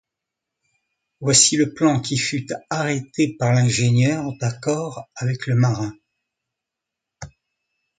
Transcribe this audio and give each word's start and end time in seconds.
Voici 1.19 1.57
le 1.57 1.75
plan 1.75 1.99
qui 1.99 2.17
fut 2.17 2.47
arrêté 2.71 3.35
par 3.37 3.53
l’ingénieur, 3.53 4.25
d’accord 4.41 5.07
avec 5.13 5.45
le 5.45 5.53
marin 5.53 5.93